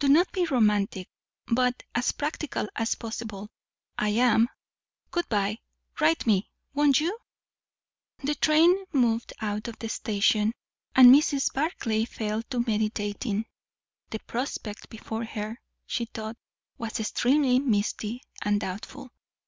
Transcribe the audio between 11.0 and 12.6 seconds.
Mrs. Barclay fell